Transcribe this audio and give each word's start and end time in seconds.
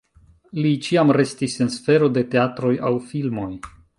Li 0.61 0.71
ĉiam 0.85 1.13
restis 1.17 1.59
en 1.67 1.69
sfero 1.77 2.09
de 2.17 2.25
teatroj 2.33 2.75
aŭ 2.91 2.93
filmoj. 3.13 3.49